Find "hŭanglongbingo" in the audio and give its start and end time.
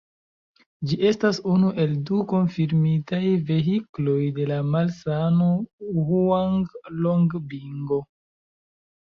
6.09-8.03